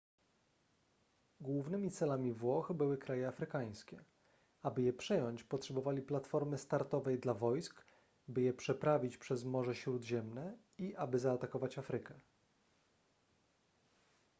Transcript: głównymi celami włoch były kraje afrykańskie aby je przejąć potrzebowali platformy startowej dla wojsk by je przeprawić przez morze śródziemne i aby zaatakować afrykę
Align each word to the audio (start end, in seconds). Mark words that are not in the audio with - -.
głównymi 1.39 1.91
celami 1.91 2.31
włoch 2.33 2.73
były 2.73 2.97
kraje 2.97 3.27
afrykańskie 3.27 4.03
aby 4.61 4.81
je 4.81 4.93
przejąć 4.93 5.43
potrzebowali 5.43 6.01
platformy 6.01 6.57
startowej 6.57 7.19
dla 7.19 7.33
wojsk 7.33 7.85
by 8.27 8.41
je 8.41 8.53
przeprawić 8.53 9.17
przez 9.17 9.43
morze 9.43 9.75
śródziemne 9.75 10.57
i 10.77 10.95
aby 10.95 11.19
zaatakować 11.19 11.77
afrykę 11.77 12.13